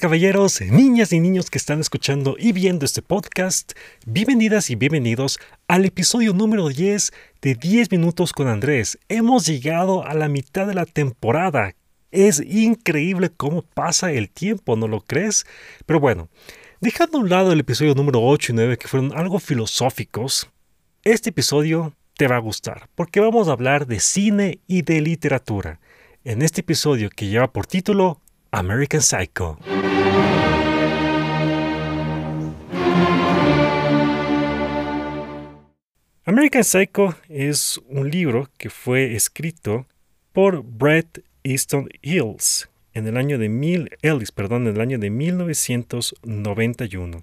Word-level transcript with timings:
Caballeros, 0.00 0.60
niñas 0.60 1.12
y 1.14 1.20
niños 1.20 1.48
que 1.48 1.56
están 1.56 1.80
escuchando 1.80 2.36
y 2.38 2.52
viendo 2.52 2.84
este 2.84 3.00
podcast, 3.00 3.72
bienvenidas 4.04 4.68
y 4.68 4.74
bienvenidos 4.74 5.38
al 5.68 5.86
episodio 5.86 6.34
número 6.34 6.68
10 6.68 7.12
de 7.40 7.54
10 7.54 7.92
minutos 7.92 8.34
con 8.34 8.46
Andrés. 8.46 8.98
Hemos 9.08 9.46
llegado 9.46 10.04
a 10.04 10.12
la 10.12 10.28
mitad 10.28 10.66
de 10.66 10.74
la 10.74 10.84
temporada. 10.84 11.74
Es 12.10 12.40
increíble 12.40 13.30
cómo 13.34 13.62
pasa 13.62 14.12
el 14.12 14.28
tiempo, 14.28 14.76
¿no 14.76 14.86
lo 14.86 15.00
crees? 15.00 15.46
Pero 15.86 15.98
bueno, 15.98 16.28
dejando 16.80 17.16
a 17.16 17.20
un 17.22 17.30
lado 17.30 17.52
el 17.52 17.60
episodio 17.60 17.94
número 17.94 18.22
8 18.22 18.52
y 18.52 18.54
9 18.54 18.76
que 18.76 18.88
fueron 18.88 19.16
algo 19.16 19.38
filosóficos, 19.38 20.50
este 21.04 21.30
episodio 21.30 21.94
te 22.18 22.28
va 22.28 22.36
a 22.36 22.40
gustar 22.40 22.90
porque 22.94 23.20
vamos 23.20 23.48
a 23.48 23.52
hablar 23.52 23.86
de 23.86 24.00
cine 24.00 24.58
y 24.66 24.82
de 24.82 25.00
literatura. 25.00 25.80
En 26.22 26.42
este 26.42 26.60
episodio 26.60 27.08
que 27.08 27.28
lleva 27.28 27.50
por 27.50 27.66
título 27.66 28.20
American 28.56 29.02
Psycho. 29.02 29.58
American 36.24 36.64
Psycho 36.64 37.14
es 37.28 37.78
un 37.86 38.10
libro 38.10 38.48
que 38.56 38.70
fue 38.70 39.14
escrito 39.14 39.86
por 40.32 40.64
Bret 40.64 41.22
Easton 41.44 41.90
Hills 42.00 42.70
en 42.94 43.06
el 43.06 43.18
año 43.18 43.36
de 43.36 43.50
mil, 43.50 43.90
Ellis, 44.00 44.32
perdón, 44.32 44.66
en 44.66 44.76
el 44.76 44.80
año 44.80 44.98
de 44.98 45.10
1991. 45.10 47.22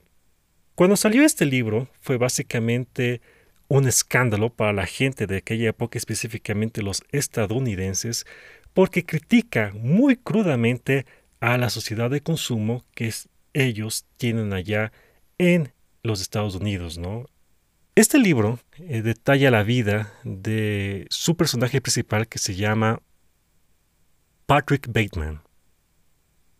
Cuando 0.75 0.95
salió 0.95 1.25
este 1.25 1.47
libro 1.47 1.87
fue 1.99 2.17
básicamente 2.17 3.21
un 3.69 3.87
escándalo 3.87 4.51
para 4.51 4.71
la 4.71 4.85
gente 4.85 5.25
de 5.25 5.37
aquella 5.37 5.69
época, 5.69 5.97
específicamente 5.97 6.83
los 6.83 7.01
estadounidenses, 7.11 8.27
porque 8.73 9.03
critica 9.03 9.71
muy 9.73 10.15
crudamente 10.15 11.07
a 11.43 11.57
la 11.57 11.69
sociedad 11.69 12.09
de 12.09 12.21
consumo 12.21 12.85
que 12.95 13.13
ellos 13.51 14.05
tienen 14.15 14.53
allá 14.53 14.93
en 15.37 15.73
los 16.01 16.21
Estados 16.21 16.55
Unidos, 16.55 16.97
¿no? 16.97 17.25
Este 17.95 18.17
libro 18.17 18.59
eh, 18.77 19.01
detalla 19.01 19.51
la 19.51 19.63
vida 19.63 20.13
de 20.23 21.05
su 21.09 21.35
personaje 21.35 21.81
principal 21.81 22.29
que 22.29 22.39
se 22.39 22.55
llama 22.55 23.01
Patrick 24.45 24.87
Bateman. 24.87 25.41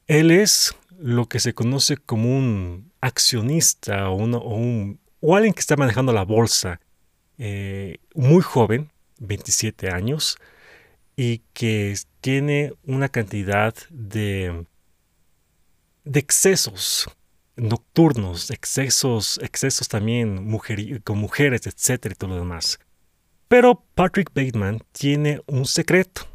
Él 0.07 0.31
es 0.31 0.75
lo 0.99 1.29
que 1.29 1.39
se 1.39 1.53
conoce 1.53 1.95
como 1.95 2.37
un 2.37 2.91
accionista 2.99 4.09
o, 4.09 4.15
un, 4.15 4.99
o 5.21 5.35
alguien 5.37 5.53
que 5.53 5.61
está 5.61 5.77
manejando 5.77 6.11
la 6.11 6.25
bolsa, 6.25 6.81
eh, 7.37 7.99
muy 8.15 8.41
joven, 8.41 8.91
27 9.19 9.91
años, 9.91 10.37
y 11.15 11.37
que 11.53 11.95
tiene 12.19 12.73
una 12.83 13.07
cantidad 13.07 13.73
de 13.89 14.65
de 16.03 16.19
excesos 16.19 17.07
nocturnos, 17.55 18.49
excesos, 18.51 19.39
excesos 19.43 19.87
también 19.87 20.57
con 21.03 21.17
mujeres, 21.17 21.67
etcétera 21.67 22.13
y 22.13 22.15
todo 22.15 22.31
lo 22.31 22.37
demás. 22.37 22.79
Pero 23.47 23.83
Patrick 23.93 24.31
Bateman 24.33 24.81
tiene 24.91 25.41
un 25.47 25.65
secreto. 25.65 26.27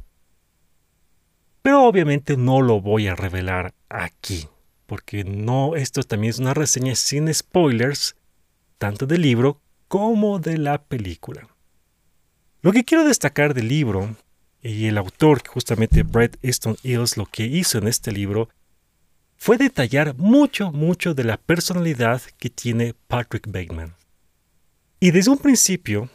Pero 1.62 1.84
obviamente 1.84 2.36
no 2.36 2.62
lo 2.62 2.80
voy 2.80 3.08
a 3.08 3.16
revelar 3.16 3.74
aquí, 3.88 4.46
porque 4.86 5.24
no, 5.24 5.74
esto 5.74 6.02
también 6.02 6.30
es 6.30 6.38
una 6.38 6.54
reseña 6.54 6.94
sin 6.94 7.32
spoilers, 7.32 8.14
tanto 8.78 9.06
del 9.06 9.22
libro 9.22 9.60
como 9.88 10.38
de 10.38 10.56
la 10.56 10.82
película. 10.82 11.48
Lo 12.62 12.72
que 12.72 12.84
quiero 12.84 13.04
destacar 13.04 13.54
del 13.54 13.68
libro 13.68 14.16
y 14.62 14.86
el 14.86 14.98
autor, 14.98 15.46
justamente 15.46 16.04
Brett 16.04 16.38
Easton 16.42 16.76
Hills, 16.82 17.16
lo 17.16 17.26
que 17.26 17.44
hizo 17.44 17.78
en 17.78 17.88
este 17.88 18.12
libro 18.12 18.48
fue 19.38 19.56
detallar 19.56 20.16
mucho, 20.16 20.72
mucho 20.72 21.14
de 21.14 21.22
la 21.24 21.36
personalidad 21.36 22.20
que 22.38 22.50
tiene 22.50 22.94
Patrick 23.06 23.46
Bateman. 23.46 23.94
Y 25.00 25.12
desde 25.12 25.30
un 25.30 25.38
principio, 25.38 26.10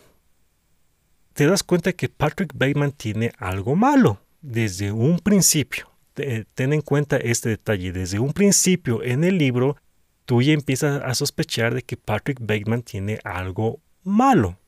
te 1.33 1.47
das 1.47 1.63
cuenta 1.63 1.93
que 1.93 2.09
Patrick 2.09 2.51
Bateman 2.53 2.91
tiene 2.91 3.31
algo 3.37 3.75
malo. 3.75 4.19
Desde 4.41 4.91
un 4.91 5.19
principio. 5.19 5.89
Ten 6.13 6.73
en 6.73 6.81
cuenta 6.81 7.15
este 7.15 7.47
detalle. 7.47 7.93
Desde 7.93 8.19
un 8.19 8.33
principio 8.33 9.01
en 9.01 9.23
el 9.23 9.37
libro, 9.37 9.77
tú 10.25 10.41
ya 10.41 10.51
empiezas 10.51 11.01
a 11.01 11.15
sospechar 11.15 11.73
de 11.73 11.81
que 11.81 11.95
Patrick 11.95 12.39
Bateman 12.41 12.83
tiene 12.83 13.19
algo 13.23 13.79
malo. 14.03 14.59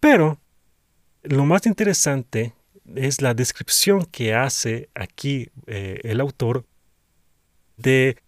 Pero 0.00 0.40
lo 1.22 1.44
más 1.44 1.66
interesante 1.66 2.54
es 2.96 3.20
la 3.20 3.34
descripción 3.34 4.06
que 4.06 4.34
hace 4.34 4.88
aquí 4.94 5.50
eh, 5.66 6.00
el 6.04 6.22
autor 6.22 6.64
de 7.78 8.18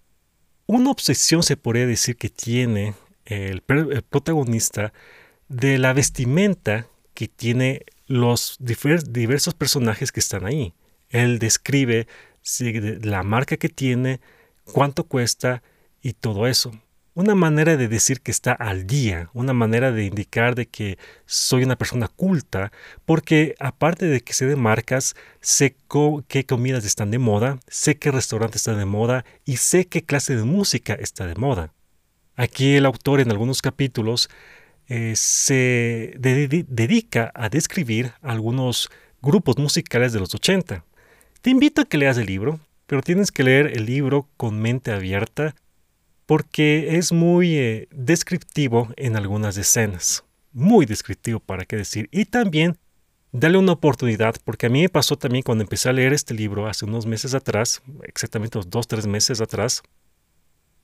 una 0.66 0.90
obsesión, 0.90 1.42
se 1.42 1.56
podría 1.56 1.86
decir, 1.86 2.16
que 2.16 2.30
tiene 2.30 2.94
el, 3.26 3.60
protagonista 3.60 4.92
de 5.48 5.78
la 5.78 5.92
vestimenta 5.92 6.86
que 7.12 7.28
tiene 7.28 7.84
los 8.06 8.56
diversos 8.60 9.54
personajes 9.54 10.12
que 10.12 10.20
están 10.20 10.46
ahí. 10.46 10.74
Él 11.10 11.38
describe 11.38 12.06
la 13.02 13.22
marca 13.22 13.56
que 13.56 13.68
tiene, 13.68 14.20
cuánto 14.64 15.04
cuesta 15.04 15.62
y 16.00 16.14
todo 16.14 16.46
eso 16.46 16.72
una 17.20 17.34
manera 17.34 17.76
de 17.76 17.88
decir 17.88 18.20
que 18.20 18.30
está 18.30 18.52
al 18.52 18.86
día, 18.86 19.30
una 19.32 19.52
manera 19.52 19.92
de 19.92 20.04
indicar 20.04 20.54
de 20.54 20.66
que 20.66 20.98
soy 21.26 21.62
una 21.62 21.76
persona 21.76 22.08
culta, 22.08 22.72
porque 23.04 23.54
aparte 23.60 24.06
de 24.06 24.20
que 24.20 24.32
sé 24.32 24.46
de 24.46 24.56
marcas, 24.56 25.14
sé 25.40 25.76
qué 26.28 26.44
comidas 26.46 26.84
están 26.84 27.10
de 27.10 27.18
moda, 27.18 27.58
sé 27.68 27.96
qué 27.96 28.10
restaurantes 28.10 28.62
están 28.62 28.78
de 28.78 28.86
moda 28.86 29.24
y 29.44 29.58
sé 29.58 29.86
qué 29.86 30.02
clase 30.02 30.36
de 30.36 30.44
música 30.44 30.94
está 30.94 31.26
de 31.26 31.34
moda. 31.34 31.72
Aquí 32.36 32.76
el 32.76 32.86
autor 32.86 33.20
en 33.20 33.30
algunos 33.30 33.62
capítulos 33.62 34.30
eh, 34.88 35.12
se 35.14 36.14
dedica 36.18 37.30
a 37.34 37.48
describir 37.48 38.12
algunos 38.22 38.90
grupos 39.22 39.58
musicales 39.58 40.12
de 40.12 40.20
los 40.20 40.34
80. 40.34 40.84
Te 41.42 41.50
invito 41.50 41.82
a 41.82 41.84
que 41.84 41.98
leas 41.98 42.18
el 42.18 42.26
libro, 42.26 42.60
pero 42.86 43.02
tienes 43.02 43.30
que 43.30 43.44
leer 43.44 43.68
el 43.76 43.86
libro 43.86 44.28
con 44.36 44.60
mente 44.60 44.90
abierta 44.90 45.54
porque 46.30 46.96
es 46.96 47.10
muy 47.10 47.56
eh, 47.56 47.88
descriptivo 47.90 48.88
en 48.96 49.16
algunas 49.16 49.56
escenas. 49.56 50.22
Muy 50.52 50.86
descriptivo, 50.86 51.40
para 51.40 51.64
qué 51.64 51.74
decir. 51.74 52.08
Y 52.12 52.26
también 52.26 52.78
dale 53.32 53.58
una 53.58 53.72
oportunidad, 53.72 54.36
porque 54.44 54.66
a 54.66 54.68
mí 54.68 54.82
me 54.82 54.88
pasó 54.88 55.18
también 55.18 55.42
cuando 55.42 55.64
empecé 55.64 55.88
a 55.88 55.92
leer 55.92 56.12
este 56.12 56.32
libro 56.32 56.68
hace 56.68 56.84
unos 56.84 57.04
meses 57.04 57.34
atrás, 57.34 57.82
exactamente 58.04 58.60
dos, 58.64 58.86
tres 58.86 59.08
meses 59.08 59.40
atrás, 59.40 59.82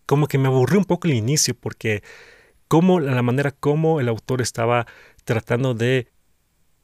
como 0.04 0.26
que 0.26 0.36
me 0.36 0.48
aburrió 0.48 0.80
un 0.80 0.84
poco 0.84 1.06
el 1.06 1.14
inicio, 1.14 1.54
porque 1.54 2.02
como 2.66 2.98
la 2.98 3.22
manera 3.22 3.52
como 3.52 4.00
el 4.00 4.08
autor 4.08 4.42
estaba 4.42 4.88
tratando 5.24 5.74
de 5.74 6.08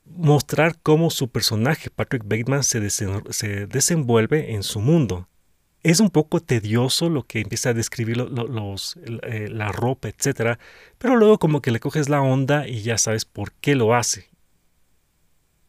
mostrar 0.05 0.79
cómo 0.85 1.11
su 1.11 1.31
personaje, 1.31 1.91
Patrick 1.91 2.23
Bateman, 2.23 2.63
se 2.63 2.79
desenvuelve 3.67 4.55
en 4.55 4.63
su 4.63 4.79
mundo 4.79 5.27
es 5.83 6.01
un 6.01 6.11
poco 6.11 6.41
tedioso 6.41 7.09
lo 7.09 7.25
que 7.25 7.41
empieza 7.41 7.71
a 7.71 7.75
describir 7.75 8.17
los, 8.17 8.99
eh, 9.23 9.49
la 9.51 9.73
ropa, 9.73 10.09
etc. 10.09 10.59
Pero 10.99 11.17
luego 11.17 11.39
como 11.39 11.61
que 11.61 11.71
le 11.71 11.81
coges 11.81 12.09
la 12.09 12.23
onda 12.23 12.69
y 12.69 12.83
ya 12.83 12.99
sabes 12.99 13.25
por 13.25 13.53
qué 13.53 13.75
lo 13.75 13.95
hace. 13.95 14.29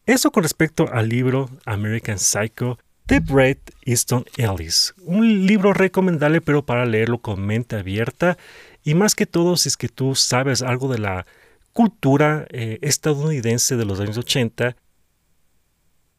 Eso 0.06 0.30
con 0.30 0.42
respecto 0.42 0.88
al 0.92 1.08
libro 1.08 1.50
American 1.64 2.18
Psycho 2.18 2.78
de 3.06 3.20
Bret 3.20 3.74
Easton 3.84 4.24
Ellis. 4.36 4.94
Un 5.02 5.46
libro 5.46 5.72
recomendable 5.72 6.40
pero 6.40 6.64
para 6.64 6.86
leerlo 6.86 7.18
con 7.18 7.44
mente 7.44 7.76
abierta 7.76 8.38
y 8.84 8.94
más 8.94 9.14
que 9.14 9.26
todo 9.26 9.56
si 9.56 9.68
es 9.68 9.76
que 9.76 9.88
tú 9.88 10.14
sabes 10.14 10.62
algo 10.62 10.92
de 10.92 10.98
la 10.98 11.26
cultura 11.72 12.46
eh, 12.50 12.78
estadounidense 12.82 13.76
de 13.76 13.84
los 13.84 13.98
años 13.98 14.16
80 14.16 14.76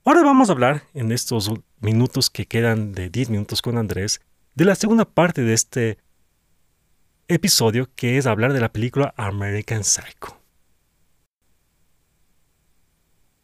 Ahora 0.07 0.21
vamos 0.21 0.49
a 0.49 0.51
hablar 0.51 0.83
en 0.93 1.11
estos 1.11 1.51
minutos 1.79 2.29
que 2.29 2.45
quedan 2.45 2.91
de 2.91 3.09
10 3.09 3.31
minutos 3.31 3.63
con 3.63 3.75
Andrés 3.75 4.21
de 4.53 4.63
la 4.63 4.75
segunda 4.75 5.03
parte 5.03 5.41
de 5.41 5.55
este 5.55 5.97
episodio 7.27 7.89
que 7.95 8.19
es 8.19 8.27
hablar 8.27 8.53
de 8.53 8.59
la 8.59 8.71
película 8.71 9.15
American 9.17 9.83
Psycho. 9.83 10.39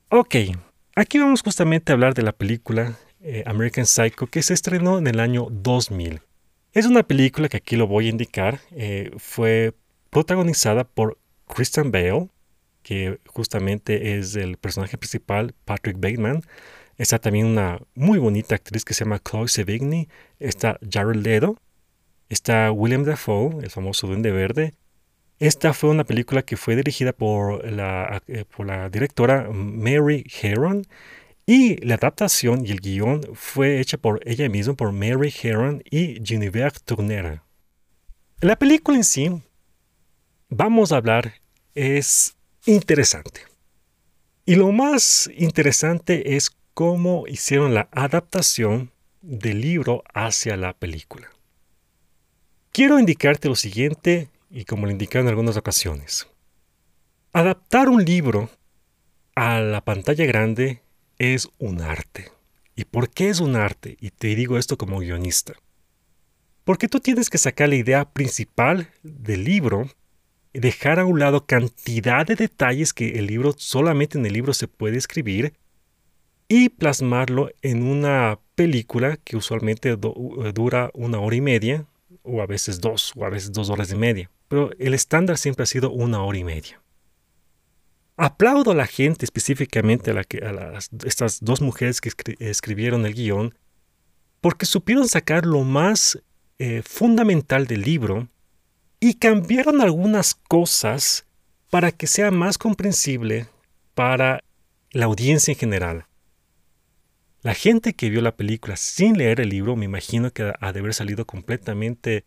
Ok, 0.10 0.36
aquí 0.96 1.18
vamos 1.18 1.42
justamente 1.42 1.92
a 1.92 1.96
hablar 1.96 2.14
de 2.14 2.22
la 2.22 2.32
película 2.32 2.96
eh, 3.22 3.42
American 3.48 3.88
Psycho 3.88 4.28
que 4.28 4.44
se 4.44 4.54
estrenó 4.54 5.00
en 5.00 5.08
el 5.08 5.20
año 5.20 5.48
2000. 5.50 6.22
Es 6.74 6.86
una 6.86 7.02
película 7.02 7.50
que 7.50 7.58
aquí 7.58 7.76
lo 7.76 7.88
voy 7.88 8.06
a 8.06 8.12
indicar, 8.12 8.60
eh, 8.70 9.10
fue 9.18 9.74
protagonizada 10.12 10.84
por 10.84 11.18
Christian 11.48 11.92
Bale, 11.92 12.30
que 12.84 13.20
justamente 13.28 14.18
es 14.18 14.36
el 14.36 14.58
personaje 14.58 14.98
principal, 14.98 15.54
Patrick 15.66 15.98
Bateman. 16.00 16.42
Está 16.98 17.20
también 17.20 17.48
una 17.48 17.80
muy 17.96 18.20
bonita 18.20 18.56
actriz 18.56 18.86
que 18.86 18.94
se 18.94 19.06
llama 19.06 19.20
Chloe 19.20 19.48
Sevigny. 19.48 20.08
Está 20.40 20.80
Jared 20.88 21.16
Leto. 21.16 21.58
Está 22.30 22.72
William 22.72 23.04
Dafoe, 23.04 23.64
el 23.64 23.70
famoso 23.70 24.08
Duende 24.08 24.32
Verde. 24.32 24.74
Esta 25.40 25.74
fue 25.74 25.90
una 25.90 26.04
película 26.04 26.44
que 26.44 26.56
fue 26.56 26.76
dirigida 26.76 27.14
por 27.14 27.70
la, 27.70 28.22
eh, 28.28 28.46
por 28.46 28.68
la 28.68 28.90
directora 28.90 29.50
Mary 29.52 30.26
Heron. 30.42 30.86
Y 31.48 31.78
la 31.86 31.96
adaptación 31.96 32.66
y 32.66 32.72
el 32.72 32.80
guion 32.80 33.22
fue 33.34 33.80
hecha 33.80 33.98
por 33.98 34.22
ella 34.26 34.48
misma, 34.48 34.76
por 34.76 34.92
Mary 34.92 35.34
Heron 35.42 35.84
y 35.90 36.22
Genevieve 36.24 36.72
Tourneur. 36.86 37.42
La 38.40 38.56
película 38.56 38.98
en 38.98 39.04
sí, 39.04 39.42
vamos 40.50 40.92
a 40.92 40.98
hablar, 40.98 41.34
es 41.76 42.36
interesante. 42.66 43.42
Y 44.46 44.56
lo 44.56 44.72
más 44.72 45.30
interesante 45.36 46.36
es 46.36 46.52
cómo 46.74 47.26
hicieron 47.28 47.74
la 47.74 47.90
adaptación 47.92 48.92
del 49.22 49.62
libro 49.62 50.04
hacia 50.14 50.58
la 50.58 50.74
película. 50.74 51.30
Quiero 52.72 53.00
indicarte 53.00 53.50
lo 53.50 53.56
siguiente, 53.56 54.30
y 54.50 54.66
como 54.66 54.86
lo 54.86 54.92
indicaron 54.92 55.28
en 55.28 55.32
algunas 55.32 55.58
ocasiones. 55.58 56.28
Adaptar 57.34 57.90
un 57.90 58.04
libro 58.04 58.50
a 59.36 59.60
la 59.60 59.82
pantalla 59.82 60.26
grande 60.26 60.82
es 61.18 61.50
un 61.60 61.82
arte. 61.82 62.32
¿Y 62.76 62.86
por 62.86 63.10
qué 63.10 63.30
es 63.30 63.40
un 63.40 63.56
arte? 63.56 63.98
Y 64.00 64.12
te 64.12 64.36
digo 64.36 64.58
esto 64.58 64.78
como 64.78 65.00
guionista. 65.00 65.54
Porque 66.64 66.88
tú 66.88 67.00
tienes 67.00 67.30
que 67.30 67.38
sacar 67.38 67.70
la 67.70 67.76
idea 67.76 68.06
principal 68.06 68.90
del 69.04 69.44
libro 69.44 69.90
dejar 70.54 71.00
a 71.00 71.06
un 71.06 71.20
lado 71.20 71.46
cantidad 71.46 72.26
de 72.26 72.36
detalles 72.36 72.94
que 72.94 73.20
el 73.20 73.28
libro 73.28 73.54
solamente 73.58 74.18
en 74.18 74.26
el 74.26 74.34
libro 74.34 74.54
se 74.54 74.68
puede 74.68 74.98
escribir 74.98 75.54
y 76.48 76.70
plasmarlo 76.70 77.50
en 77.62 77.84
una 77.84 78.40
película 78.56 79.18
que 79.18 79.38
usualmente 79.38 79.96
dura 79.96 80.92
una 80.94 81.20
hora 81.20 81.36
y 81.36 81.42
media 81.42 81.86
o 82.24 82.42
a 82.42 82.46
veces 82.46 82.82
dos 82.82 83.14
o 83.16 83.26
a 83.26 83.30
veces 83.30 83.54
dos 83.54 83.70
horas 83.70 83.92
y 83.92 83.96
media. 83.96 84.30
Pero 84.48 84.72
el 84.78 84.94
estándar 84.94 85.38
siempre 85.38 85.64
ha 85.64 85.68
sido 85.68 85.92
una 85.92 86.22
hora 86.24 86.38
y 86.38 86.44
media. 86.44 86.82
Aplaudo 88.18 88.72
a 88.72 88.76
la 88.76 88.86
gente, 88.86 89.24
específicamente 89.24 90.12
a, 90.12 90.14
la 90.14 90.24
que, 90.26 90.40
a 90.46 90.78
estas 91.06 91.40
dos 91.40 91.62
mujeres 91.62 92.02
que 92.02 92.12
escribieron 92.40 93.06
el 93.06 93.14
guion, 93.14 93.56
porque 94.42 94.66
supieron 94.66 95.08
sacar 95.08 95.46
lo 95.46 95.64
más 95.64 96.22
eh, 96.60 96.82
fundamental 96.86 97.66
del 97.66 97.82
libro 97.82 98.28
y 99.02 99.16
cambiaron 99.16 99.82
algunas 99.82 100.36
cosas 100.36 101.26
para 101.72 101.92
que 101.92 102.06
sea 102.08 102.30
más 102.30 102.58
comprensible 102.58 103.48
para 103.96 104.44
la 104.92 105.06
audiencia 105.06 105.52
en 105.52 105.58
general. 105.58 106.06
La 107.42 107.56
gente 107.56 107.94
que 107.94 108.12
vio 108.12 108.22
la 108.22 108.36
película 108.36 108.76
sin 108.78 109.18
leer 109.18 109.42
el 109.42 109.50
libro, 109.50 109.76
me 109.76 109.86
imagino 109.86 110.32
que 110.32 110.54
ha 110.58 110.72
de 110.72 110.80
haber 110.80 110.94
salido 110.94 111.26
completamente 111.26 112.26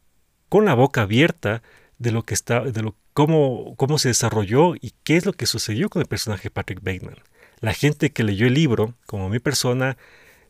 con 0.48 0.64
la 0.64 0.74
boca 0.74 1.02
abierta 1.02 1.62
de 1.98 2.10
lo 2.10 2.24
que 2.24 2.34
está, 2.34 2.60
de 2.60 2.82
lo 2.82 2.96
cómo, 3.12 3.76
cómo 3.76 3.98
se 3.98 4.08
desarrolló 4.08 4.74
y 4.74 4.94
qué 5.04 5.16
es 5.16 5.26
lo 5.26 5.32
que 5.32 5.46
sucedió 5.46 5.88
con 5.88 6.02
el 6.02 6.08
personaje 6.08 6.50
Patrick 6.50 6.82
Bateman. 6.82 7.18
La 7.60 7.72
gente 7.72 8.10
que 8.10 8.24
leyó 8.24 8.48
el 8.48 8.54
libro, 8.54 8.94
como 9.06 9.28
mi 9.28 9.38
persona, 9.38 9.96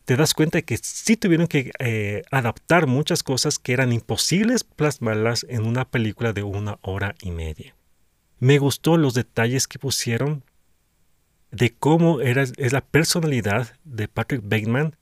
te 0.05 0.15
das 0.15 0.35
cuenta 0.35 0.61
que 0.61 0.77
sí 0.77 1.17
tuvieron 1.17 1.47
que 1.47 1.71
eh, 1.79 2.21
adaptar 2.31 2.85
muchas 2.85 3.23
cosas 3.23 3.57
que 3.57 3.73
eran 3.73 3.91
imposibles 3.91 4.63
plasmarlas 4.63 5.45
en 5.49 5.65
una 5.65 5.89
película 5.89 6.31
de 6.31 6.43
una 6.43 6.77
hora 6.81 7.15
y 7.21 7.31
media. 7.31 7.75
Me 8.39 8.59
gustó 8.59 8.97
los 8.97 9.15
detalles 9.15 9.67
que 9.67 9.79
pusieron 9.79 10.43
de 11.51 11.73
cómo 11.73 12.21
era, 12.21 12.43
es 12.43 12.71
la 12.71 12.81
personalidad 12.81 13.77
de 13.83 14.07
Patrick 14.07 14.41
Bateman, 14.43 14.95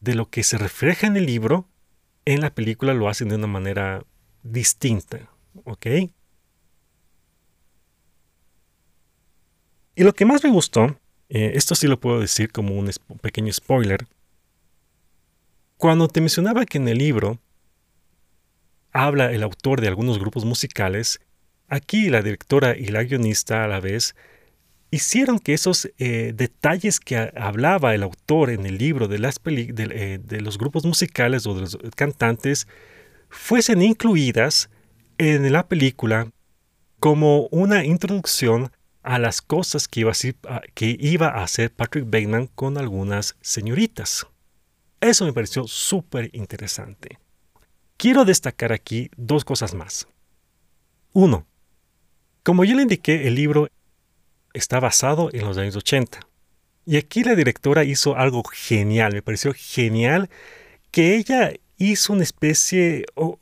de 0.00 0.14
lo 0.14 0.30
que 0.30 0.44
se 0.44 0.56
refleja 0.56 1.06
en 1.06 1.16
el 1.16 1.26
libro, 1.26 1.68
en 2.24 2.40
la 2.40 2.54
película 2.54 2.94
lo 2.94 3.08
hacen 3.08 3.28
de 3.28 3.34
una 3.34 3.48
manera 3.48 4.02
distinta. 4.42 5.28
¿Ok? 5.64 5.86
Y 9.94 10.04
lo 10.04 10.14
que 10.14 10.24
más 10.24 10.42
me 10.42 10.50
gustó 10.50 10.99
eh, 11.30 11.52
esto 11.54 11.76
sí 11.76 11.86
lo 11.86 12.00
puedo 12.00 12.20
decir 12.20 12.50
como 12.50 12.74
un 12.74 12.90
pequeño 13.22 13.52
spoiler. 13.52 14.06
Cuando 15.76 16.08
te 16.08 16.20
mencionaba 16.20 16.66
que 16.66 16.78
en 16.78 16.88
el 16.88 16.98
libro 16.98 17.38
habla 18.92 19.32
el 19.32 19.44
autor 19.44 19.80
de 19.80 19.88
algunos 19.88 20.18
grupos 20.18 20.44
musicales, 20.44 21.20
aquí 21.68 22.10
la 22.10 22.22
directora 22.22 22.76
y 22.76 22.86
la 22.86 23.04
guionista 23.04 23.64
a 23.64 23.68
la 23.68 23.78
vez 23.80 24.16
hicieron 24.90 25.38
que 25.38 25.54
esos 25.54 25.88
eh, 25.98 26.32
detalles 26.34 26.98
que 26.98 27.16
hablaba 27.36 27.94
el 27.94 28.02
autor 28.02 28.50
en 28.50 28.66
el 28.66 28.76
libro 28.76 29.06
de, 29.06 29.20
las 29.20 29.40
eh, 29.46 30.18
de 30.20 30.40
los 30.40 30.58
grupos 30.58 30.84
musicales 30.84 31.46
o 31.46 31.54
de 31.54 31.60
los 31.60 31.78
cantantes 31.94 32.66
fuesen 33.28 33.82
incluidas 33.82 34.68
en 35.18 35.52
la 35.52 35.68
película 35.68 36.32
como 36.98 37.46
una 37.52 37.84
introducción 37.84 38.72
a 39.02 39.18
las 39.18 39.40
cosas 39.40 39.88
que 39.88 40.00
iba 40.00 41.28
a, 41.28 41.42
hacer 41.42 41.72
Patrick 41.72 42.04
Bateman 42.04 42.46
con 42.48 42.78
algunas 42.78 43.36
señoritas. 43.40 44.26
Eso 45.00 45.24
me 45.24 45.32
pareció 45.32 45.66
súper 45.66 46.30
interesante. 46.34 47.18
Quiero 47.96 48.24
destacar 48.24 48.72
aquí 48.72 49.10
dos 49.16 49.44
cosas 49.44 49.74
más. 49.74 50.06
Uno, 51.12 51.46
como 52.42 52.64
ya 52.64 52.74
le 52.74 52.82
indiqué, 52.82 53.26
el 53.26 53.34
libro 53.34 53.68
está 54.52 54.80
basado 54.80 55.30
en 55.32 55.44
los 55.46 55.56
años 55.56 55.76
80. 55.76 56.20
Y 56.86 56.96
aquí 56.96 57.24
la 57.24 57.34
directora 57.34 57.84
hizo 57.84 58.16
algo 58.16 58.42
genial, 58.44 59.12
me 59.12 59.22
pareció 59.22 59.52
genial 59.54 60.28
que 60.90 61.16
ella 61.16 61.52
hizo 61.78 62.12
una 62.12 62.22
especie, 62.22 63.06
o, 63.14 63.38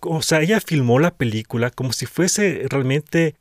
o 0.00 0.22
sea, 0.22 0.40
ella 0.40 0.60
filmó 0.60 0.98
la 0.98 1.14
película 1.14 1.70
como 1.70 1.92
si 1.92 2.06
fuese 2.06 2.66
realmente 2.68 3.36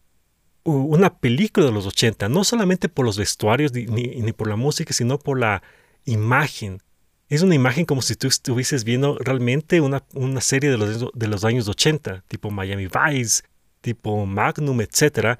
una 0.65 1.19
película 1.19 1.67
de 1.67 1.71
los 1.71 1.85
80, 1.85 2.27
no 2.27 2.44
solamente 2.44 2.89
por 2.89 3.06
los 3.06 3.17
vestuarios 3.17 3.71
ni, 3.71 4.33
por 4.33 4.47
la 4.47 4.56
música, 4.56 4.94
sino 4.94 5.19
por 5.19 5.39
la 5.39 5.62
imagen. 6.06 6.81
Es 7.29 7.44
una 7.44 7.56
imagen 7.56 7.85
como 7.85 8.01
si 8.01 8.15
tú 8.15 8.27
estuvieses 8.27 8.83
viendo 8.83 9.17
realmente 9.19 9.79
una, 9.79 10.03
una 10.13 10.41
serie 10.41 10.71
de 10.71 10.77
los, 10.77 11.12
de 11.13 11.27
los 11.27 11.45
años 11.45 11.67
80, 11.67 12.23
tipo 12.27 12.50
Miami 12.50 12.88
Vice, 12.88 13.44
tipo 13.81 14.25
Magnum, 14.25 14.81
etc. 14.81 15.39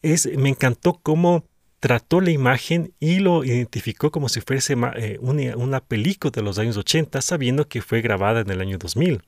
Es, 0.00 0.26
me 0.36 0.48
encantó 0.48 0.98
cómo 1.02 1.44
trató 1.78 2.22
la 2.22 2.30
imagen 2.30 2.94
y 2.98 3.18
lo 3.18 3.44
identificó 3.44 4.10
como 4.10 4.30
si 4.30 4.40
fuese 4.40 4.74
eh, 4.96 5.18
una, 5.20 5.56
una, 5.56 5.80
película 5.80 6.30
de 6.30 6.40
los 6.40 6.58
años 6.58 6.78
80, 6.78 7.20
sabiendo 7.20 7.68
que 7.68 7.82
fue 7.82 8.00
grabada 8.00 8.40
en 8.40 8.50
el 8.50 8.62
año 8.62 8.78
2000. 8.78 9.22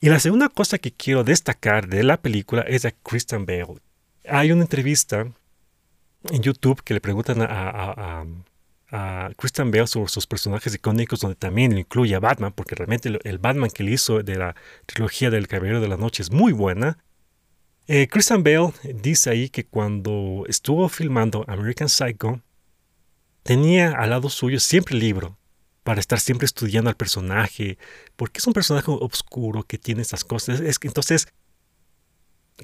Y 0.00 0.10
la 0.10 0.20
segunda 0.20 0.50
cosa 0.50 0.76
que 0.76 0.92
quiero 0.92 1.24
destacar 1.24 1.88
de 1.88 2.02
la 2.02 2.20
película 2.20 2.60
es 2.62 2.84
a 2.84 2.90
Kristen 2.90 3.46
Bale. 3.46 3.80
Hay 4.26 4.52
una 4.52 4.62
entrevista 4.62 5.26
en 6.30 6.42
YouTube 6.42 6.82
que 6.82 6.94
le 6.94 7.00
preguntan 7.00 7.38
a, 7.42 8.24
Christian 9.36 9.72
Bale 9.72 9.88
sobre 9.88 10.08
sus 10.08 10.24
personajes 10.24 10.72
icónicos, 10.72 11.18
donde 11.18 11.34
también 11.34 11.76
incluye 11.76 12.14
a 12.14 12.20
Batman, 12.20 12.52
porque 12.52 12.76
realmente 12.76 13.18
el, 13.24 13.38
Batman 13.38 13.70
que 13.70 13.82
le 13.82 13.90
hizo 13.90 14.22
de 14.22 14.36
la 14.36 14.54
trilogía 14.86 15.30
del 15.30 15.48
Caballero 15.48 15.80
de 15.80 15.88
la 15.88 15.96
Noche 15.96 16.22
es 16.22 16.30
muy 16.30 16.52
buena. 16.52 16.98
Eh, 17.88 18.06
Christian 18.06 18.44
Bale 18.44 18.72
dice 18.94 19.30
ahí 19.30 19.48
que 19.48 19.66
cuando 19.66 20.44
estuvo 20.48 20.88
filmando 20.88 21.44
American 21.48 21.88
Psycho, 21.88 22.40
tenía 23.42 23.90
al 23.92 24.10
lado 24.10 24.28
suyo 24.30 24.60
siempre 24.60 24.94
el 24.94 25.00
libro, 25.00 25.36
para 25.82 25.98
estar 25.98 26.20
siempre 26.20 26.46
estudiando 26.46 26.88
al 26.88 26.96
personaje, 26.96 27.78
porque 28.14 28.38
es 28.38 28.46
un 28.46 28.52
personaje 28.52 28.90
oscuro 28.90 29.64
que 29.64 29.76
tiene 29.76 30.02
esas 30.02 30.24
cosas. 30.24 30.60
Entonces 30.60 31.26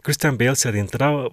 Christian 0.02 0.38
Bale 0.38 0.56
se 0.56 0.68
adentraba 0.68 1.30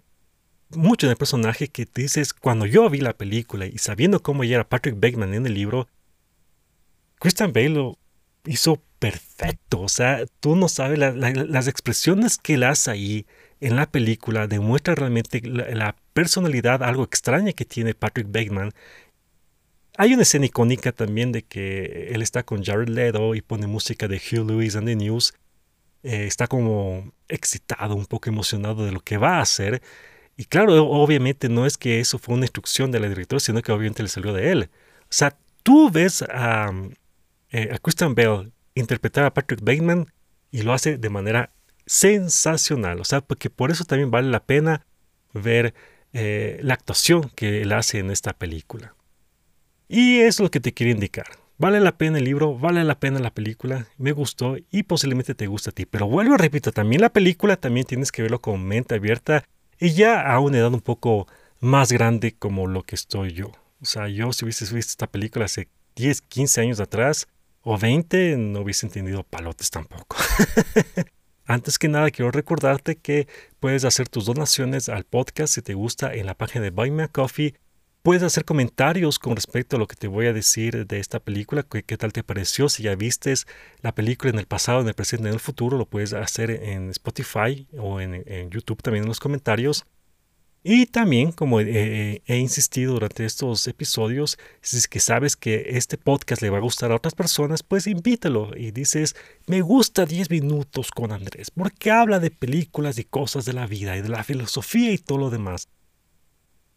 mucho 0.72 1.08
en 1.08 1.12
el 1.12 1.18
personaje 1.18 1.70
que 1.70 1.88
dices, 1.94 2.34
cuando 2.34 2.66
yo 2.66 2.90
vi 2.90 3.00
la 3.00 3.18
película 3.18 3.66
y 3.66 3.78
sabiendo 3.78 4.22
cómo 4.22 4.44
era 4.44 4.68
Patrick 4.68 4.96
Bateman 5.00 5.34
en 5.34 5.46
el 5.46 5.54
libro, 5.54 5.88
Christian 7.20 7.54
Bale 7.54 7.70
lo 7.70 7.98
hizo 8.46 8.82
perfecto. 9.00 9.82
O 9.82 9.90
sea, 9.90 10.26
tú 10.40 10.56
no 10.56 10.70
sabes, 10.70 11.00
las 11.00 11.68
expresiones 11.68 12.38
que 12.38 12.56
él 12.56 12.64
hace 12.64 12.92
ahí 12.92 13.26
en 13.60 13.76
la 13.76 13.90
película 13.90 14.48
demuestra 14.48 14.96
realmente 14.96 15.42
la, 15.42 15.96
personalidad 16.14 16.82
algo 16.82 17.04
extraña 17.04 17.54
que 17.54 17.64
tiene 17.64 17.94
Patrick 17.94 18.28
Bateman. 18.28 18.72
Hay 19.98 20.14
una 20.14 20.24
escena 20.24 20.48
icónica 20.48 20.92
también 20.92 21.32
de 21.32 21.44
que 21.44 22.10
él 22.12 22.24
está 22.24 22.42
con 22.42 22.64
Jared 22.64 22.90
Leto 22.90 23.36
y 23.36 23.42
pone 23.42 23.68
música 23.68 24.08
de 24.08 24.18
Hugh 24.18 24.50
Lewis 24.50 24.76
and 24.76 24.88
the 24.88 24.96
News. 24.96 25.36
Eh, 26.02 26.26
está 26.26 26.48
como 26.48 27.14
excitado, 27.28 27.96
un 27.96 28.08
poco 28.08 28.30
emocionado 28.30 28.84
de 28.86 28.92
lo 28.92 29.00
que 29.02 29.18
va 29.18 29.38
a 29.38 29.42
hacer. 29.42 29.82
Y 30.38 30.46
claro, 30.46 30.86
obviamente 30.86 31.50
no 31.50 31.66
es 31.66 31.78
que 31.78 32.00
eso 32.00 32.20
fue 32.20 32.36
una 32.36 32.46
instrucción 32.46 32.92
de 32.92 33.00
la 33.00 33.10
directora, 33.10 33.40
sino 33.40 33.62
que 33.64 33.72
obviamente 33.72 34.04
le 34.04 34.10
salió 34.10 34.34
de 34.34 34.52
él. 34.52 34.70
O 35.02 35.08
sea, 35.10 35.36
tú 35.64 35.90
ves 35.90 36.22
a, 36.22 36.72
eh, 37.50 37.70
a 37.74 37.80
Christian 37.80 38.14
Bell 38.14 38.54
interpretar 38.76 39.26
a 39.26 39.34
Patrick 39.34 39.62
Bateman 39.62 40.06
y 40.52 40.62
lo 40.62 40.74
hace 40.74 40.98
de 40.98 41.10
manera 41.10 41.52
sensacional. 41.88 43.02
O 43.02 43.04
sea, 43.04 43.22
porque 43.22 43.50
por 43.50 43.72
eso 43.72 43.84
también 43.84 44.12
vale 44.12 44.30
la 44.30 44.46
pena 44.46 44.86
ver 45.34 45.74
eh, 46.14 46.60
la 46.62 46.76
actuación 46.76 47.32
que 47.36 47.64
él 47.64 47.72
hace 47.74 47.98
en 47.98 48.12
esta 48.12 48.34
película. 48.34 48.96
Y 49.88 50.20
es 50.20 50.40
lo 50.40 50.52
que 50.52 50.60
te 50.60 50.74
quiero 50.74 50.92
indicar. 50.92 51.28
Vale 51.58 51.80
la 51.80 51.98
pena 51.98 52.20
el 52.20 52.26
libro, 52.26 52.56
vale 52.60 52.84
la 52.84 53.00
pena 53.00 53.20
la 53.20 53.34
película, 53.34 53.88
me 53.98 54.12
gustó 54.12 54.58
y 54.70 54.84
posiblemente 54.84 55.34
te 55.34 55.48
guste 55.48 55.72
a 55.72 55.74
ti. 55.74 55.88
Pero 55.88 56.08
vuelvo 56.08 56.36
a 56.36 56.38
repito, 56.38 56.72
también 56.72 57.02
la 57.02 57.12
película 57.12 57.56
también 57.56 57.88
tienes 57.88 58.12
que 58.12 58.22
verlo 58.22 58.42
con 58.42 58.64
mente 58.64 58.94
abierta 58.94 59.44
y 59.80 59.94
ya 59.94 60.22
a 60.22 60.40
una 60.40 60.58
edad 60.58 60.74
un 60.74 60.82
poco 60.82 61.28
más 61.60 61.92
grande 61.92 62.36
como 62.38 62.68
lo 62.68 62.84
que 62.84 62.96
estoy 62.96 63.34
yo. 63.34 63.52
O 63.82 63.86
sea, 63.86 64.08
yo 64.08 64.32
si 64.34 64.46
hubiese 64.46 64.66
visto 64.74 64.92
esta 64.92 65.08
película 65.08 65.46
hace 65.46 65.70
10, 65.96 66.22
15 66.22 66.62
años 66.62 66.80
atrás, 66.80 67.28
o 67.62 67.78
20, 67.78 68.38
no 68.38 68.62
hubiese 68.62 68.86
entendido 68.86 69.24
palotes 69.24 69.70
tampoco. 69.70 70.16
Antes 71.46 71.78
que 71.78 71.90
nada, 71.90 72.12
quiero 72.12 72.32
recordarte 72.32 72.96
que 72.96 73.28
puedes 73.60 73.84
hacer 73.84 74.08
tus 74.08 74.26
donaciones 74.26 74.90
al 74.90 75.04
podcast 75.04 75.54
si 75.54 75.62
te 75.62 75.74
gusta 75.74 76.14
en 76.14 76.26
la 76.26 76.34
página 76.34 76.64
de 76.64 76.70
Buy 76.72 76.92
Me 76.92 77.04
a 77.04 77.08
Coffee. 77.08 77.56
Puedes 78.08 78.24
hacer 78.24 78.46
comentarios 78.46 79.20
con 79.20 79.36
respecto 79.36 79.76
a 79.76 79.80
lo 79.80 79.86
que 79.86 79.98
te 79.98 80.08
voy 80.08 80.28
a 80.28 80.32
decir 80.32 80.88
de 80.88 80.98
esta 80.98 81.20
película, 81.20 81.64
qué, 81.64 81.84
qué 81.84 81.98
tal 81.98 82.14
te 82.14 82.24
pareció, 82.24 82.70
si 82.70 82.84
ya 82.84 82.96
vistes 82.96 83.48
la 83.82 83.94
película 83.94 84.30
en 84.30 84.40
el 84.40 84.46
pasado, 84.46 84.80
en 84.80 84.88
el 84.88 84.94
presente, 84.94 85.28
en 85.28 85.34
el 85.34 85.42
futuro, 85.42 85.78
lo 85.78 85.88
puedes 85.88 86.14
hacer 86.14 86.50
en 86.52 86.90
Spotify 86.92 87.68
o 87.78 88.00
en, 88.00 88.24
en 88.26 88.50
YouTube 88.50 88.82
también 88.82 89.04
en 89.04 89.10
los 89.10 89.20
comentarios. 89.20 89.86
Y 90.64 90.86
también, 90.86 91.34
como 91.34 91.60
he 91.60 92.22
insistido 92.30 92.94
durante 92.94 93.26
estos 93.26 93.68
episodios, 93.68 94.40
si 94.62 94.78
es 94.78 94.88
que 94.88 95.02
sabes 95.02 95.36
que 95.36 95.72
este 95.72 95.98
podcast 95.98 96.42
le 96.42 96.50
va 96.50 96.60
a 96.60 96.62
gustar 96.62 96.94
a 96.94 96.96
otras 96.96 97.14
personas, 97.14 97.62
pues 97.62 97.88
invítalo 97.88 98.56
y 98.56 98.72
dices, 98.72 99.18
me 99.48 99.60
gusta 99.60 100.06
10 100.06 100.30
minutos 100.30 100.92
con 100.92 101.12
Andrés, 101.12 101.52
porque 101.52 101.92
habla 101.92 102.22
de 102.22 102.32
películas 102.32 103.00
y 103.00 103.04
cosas 103.04 103.44
de 103.44 103.52
la 103.52 103.68
vida 103.68 103.98
y 103.98 104.02
de 104.02 104.08
la 104.08 104.24
filosofía 104.24 104.94
y 104.94 104.98
todo 104.98 105.18
lo 105.18 105.30
demás. 105.30 105.68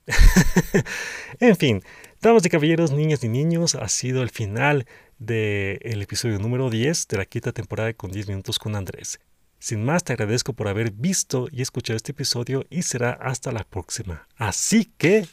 en 1.40 1.56
fin, 1.56 1.82
damas 2.20 2.44
y 2.44 2.48
caballeros, 2.48 2.92
niñas 2.92 3.22
y 3.24 3.28
niños, 3.28 3.74
ha 3.74 3.88
sido 3.88 4.22
el 4.22 4.30
final 4.30 4.86
del 5.18 5.78
de 5.78 6.02
episodio 6.02 6.38
número 6.38 6.70
10 6.70 7.08
de 7.08 7.16
la 7.18 7.26
quinta 7.26 7.52
temporada 7.52 7.92
con 7.92 8.10
10 8.10 8.28
minutos 8.28 8.58
con 8.58 8.74
Andrés. 8.74 9.20
Sin 9.58 9.84
más, 9.84 10.02
te 10.04 10.14
agradezco 10.14 10.54
por 10.54 10.68
haber 10.68 10.90
visto 10.90 11.46
y 11.52 11.60
escuchado 11.60 11.96
este 11.96 12.12
episodio 12.12 12.64
y 12.70 12.82
será 12.82 13.12
hasta 13.12 13.52
la 13.52 13.64
próxima. 13.64 14.26
Así 14.36 14.90
que, 14.96 15.26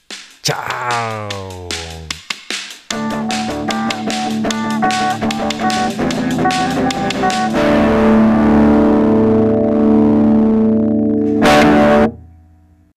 chao. 0.44 1.70